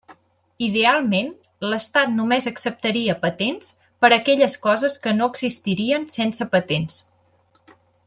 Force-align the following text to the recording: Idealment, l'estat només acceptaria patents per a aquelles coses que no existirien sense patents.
Idealment, 0.67 1.27
l'estat 1.73 2.15
només 2.21 2.47
acceptaria 2.53 3.17
patents 3.27 3.71
per 4.05 4.11
a 4.11 4.19
aquelles 4.19 4.59
coses 4.67 4.99
que 5.05 5.17
no 5.21 5.31
existirien 5.35 6.13
sense 6.19 6.53
patents. 6.57 7.01